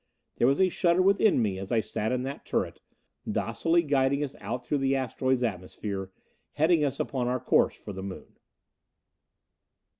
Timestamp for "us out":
4.23-4.65